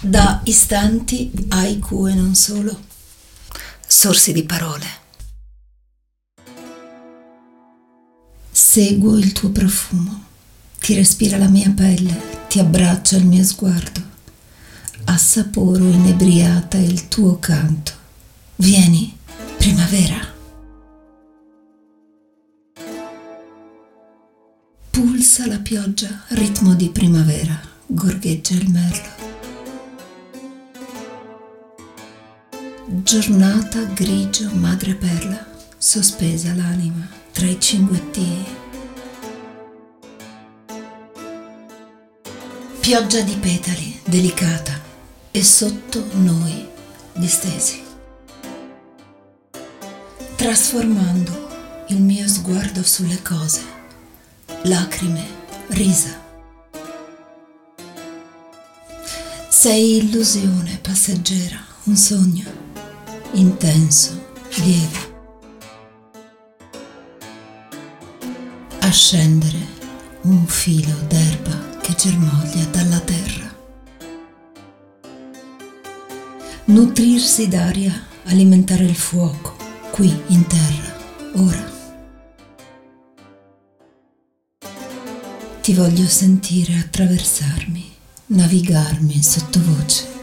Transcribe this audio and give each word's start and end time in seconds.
Da 0.00 0.40
istanti 0.44 1.30
haiku 1.48 2.06
e 2.06 2.14
non 2.14 2.34
solo. 2.34 2.78
Sorsi 3.86 4.32
di 4.32 4.42
parole. 4.44 4.84
Seguo 8.50 9.16
il 9.16 9.32
tuo 9.32 9.50
profumo, 9.50 10.24
ti 10.80 10.94
respira 10.94 11.38
la 11.38 11.48
mia 11.48 11.70
pelle, 11.70 12.44
ti 12.48 12.58
abbraccia 12.58 13.16
il 13.16 13.24
mio 13.24 13.42
sguardo. 13.42 14.02
Assaporo 15.04 15.84
inebriata 15.84 16.76
il 16.76 17.08
tuo 17.08 17.38
canto. 17.38 17.92
Vieni, 18.56 19.16
primavera. 19.56 20.34
Pulsa 24.90 25.46
la 25.46 25.58
pioggia, 25.58 26.24
ritmo 26.28 26.74
di 26.74 26.90
primavera, 26.90 27.58
gorgheggia 27.86 28.54
il 28.54 28.68
merlo. 28.70 29.35
Giornata 32.88 33.82
grigio 33.82 34.48
madreperla, 34.54 35.44
sospesa 35.76 36.54
l'anima 36.54 37.04
tra 37.32 37.44
i 37.46 37.58
cinguettii. 37.60 38.46
Pioggia 42.78 43.22
di 43.22 43.34
petali, 43.40 44.00
delicata, 44.04 44.80
e 45.32 45.42
sotto 45.42 46.06
noi 46.12 46.64
distesi. 47.14 47.82
Trasformando 50.36 51.48
il 51.88 52.00
mio 52.00 52.28
sguardo 52.28 52.84
sulle 52.84 53.20
cose, 53.20 53.62
lacrime, 54.62 55.26
risa. 55.70 56.22
Sei 59.48 59.96
illusione 59.96 60.78
passeggera, 60.80 61.58
un 61.86 61.96
sogno 61.96 62.55
intenso, 63.32 64.24
lieve. 64.56 65.14
A 68.80 68.90
scendere 68.90 69.58
un 70.22 70.46
filo 70.46 70.94
d'erba 71.06 71.78
che 71.80 71.94
germoglia 71.94 72.64
dalla 72.70 73.00
terra. 73.00 73.54
Nutrirsi 76.66 77.48
d'aria, 77.48 77.92
alimentare 78.24 78.84
il 78.84 78.96
fuoco, 78.96 79.56
qui 79.90 80.20
in 80.28 80.46
terra, 80.46 80.96
ora. 81.34 81.74
Ti 85.60 85.74
voglio 85.74 86.06
sentire 86.06 86.78
attraversarmi, 86.78 87.92
navigarmi 88.26 89.22
sottovoce. 89.22 90.15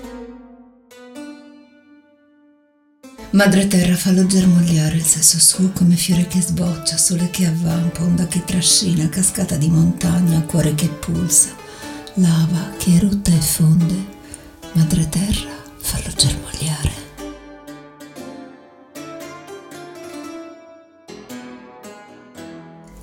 Madre 3.33 3.67
terra 3.67 3.95
fallo 3.95 4.27
germogliare 4.27 4.95
il 4.95 5.03
sesso 5.03 5.39
suo 5.39 5.71
come 5.71 5.95
fiore 5.95 6.27
che 6.27 6.39
sboccia, 6.39 6.97
sole 6.97 7.31
che 7.31 7.47
avvampa, 7.47 8.03
onda 8.03 8.27
che 8.27 8.43
trascina, 8.43 9.09
cascata 9.09 9.55
di 9.55 9.69
montagna, 9.69 10.43
cuore 10.43 10.75
che 10.75 10.87
pulsa, 10.87 11.49
lava 12.15 12.69
che 12.77 12.93
erutta 12.93 13.31
e 13.31 13.41
fonde. 13.41 13.95
Madre 14.73 15.09
terra 15.09 15.49
fallo 15.79 16.09
germogliare. 16.15 16.91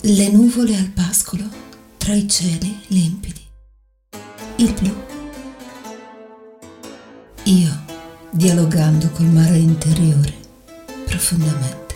Le 0.02 0.28
nuvole 0.28 0.76
al 0.76 0.90
pascolo 0.90 1.48
tra 1.96 2.14
i 2.14 2.28
cieli 2.28 2.84
limpidi. 2.86 3.44
Il 4.58 4.74
blu. 4.74 4.94
Io 7.44 7.89
dialogando 8.30 9.10
col 9.10 9.26
mare 9.26 9.56
interiore 9.56 10.34
profondamente. 11.04 11.94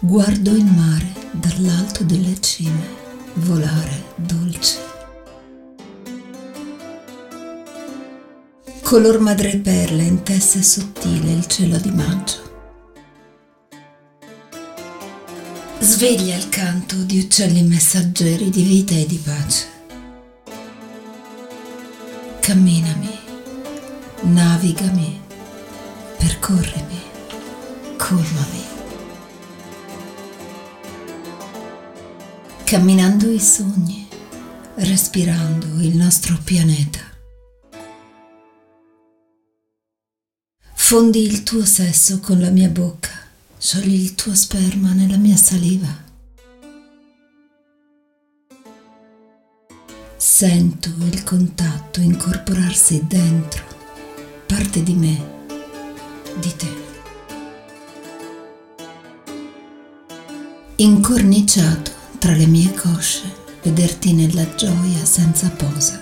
Guardo 0.00 0.50
il 0.50 0.64
mare 0.64 1.06
dall'alto 1.30 2.02
delle 2.02 2.40
cime 2.40 3.00
volare 3.34 4.04
dolce. 4.16 4.90
Color 8.82 9.20
madreperla 9.20 10.02
in 10.02 10.22
testa 10.22 10.60
sottile 10.60 11.32
il 11.32 11.46
cielo 11.46 11.78
di 11.78 11.90
maggio. 11.92 12.50
Sveglia 15.78 16.36
il 16.36 16.48
canto 16.48 16.96
di 16.96 17.20
uccelli 17.20 17.62
messaggeri 17.62 18.50
di 18.50 18.62
vita 18.62 18.94
e 18.94 19.06
di 19.06 19.16
pace. 19.16 19.71
Navigami, 24.32 25.20
percorrimi, 26.16 27.00
colmami. 27.98 28.64
Camminando 32.64 33.30
i 33.30 33.38
sogni, 33.38 34.08
respirando 34.76 35.66
il 35.82 35.94
nostro 35.96 36.38
pianeta. 36.42 37.00
Fondi 40.74 41.22
il 41.22 41.42
tuo 41.42 41.64
sesso 41.66 42.18
con 42.20 42.40
la 42.40 42.50
mia 42.50 42.68
bocca, 42.68 43.10
sciogli 43.58 44.00
il 44.00 44.14
tuo 44.14 44.34
sperma 44.34 44.92
nella 44.92 45.18
mia 45.18 45.36
saliva. 45.36 46.10
Sento 50.16 50.90
il 51.00 51.22
contatto 51.22 52.00
incorporarsi 52.00 53.04
dentro 53.06 53.72
parte 54.62 54.84
di 54.84 54.94
me, 54.94 55.20
di 56.38 56.56
te. 56.56 56.68
Incorniciato 60.76 61.90
tra 62.18 62.30
le 62.30 62.46
mie 62.46 62.72
cosce, 62.72 63.24
vederti 63.62 64.12
nella 64.12 64.54
gioia 64.54 65.04
senza 65.04 65.48
posa. 65.50 66.01